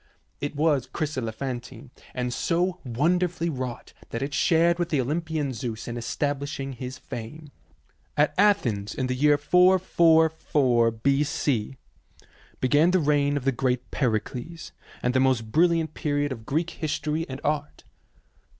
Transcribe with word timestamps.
It 0.39 0.55
was 0.55 0.87
chryselephantine, 0.87 1.91
and 2.15 2.33
so 2.33 2.79
wonderfully 2.83 3.51
wrought 3.51 3.93
that 4.09 4.23
it 4.23 4.33
shared 4.33 4.79
with 4.79 4.89
the 4.89 4.99
Olympian 4.99 5.53
Zeus 5.53 5.87
in 5.87 5.95
establishing 5.95 6.73
his 6.73 6.97
fame. 6.97 7.51
At 8.17 8.33
Athens 8.35 8.95
in 8.95 9.05
the 9.05 9.13
year 9.13 9.37
444 9.37 10.89
B.C., 10.89 11.77
began 12.59 12.89
the 12.89 12.99
reign 12.99 13.37
of 13.37 13.45
the 13.45 13.51
great 13.51 13.91
Pericles, 13.91 14.71
and 15.03 15.13
the 15.13 15.19
most 15.19 15.51
brilliant 15.51 15.93
period 15.93 16.31
of 16.31 16.47
Greek 16.47 16.71
history 16.71 17.27
and 17.29 17.39
art. 17.43 17.83